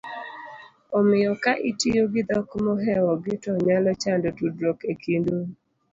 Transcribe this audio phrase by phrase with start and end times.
[0.97, 5.45] omiyo ka itiyo gi dhok mohewogi to nyalo chando tudruok e kind un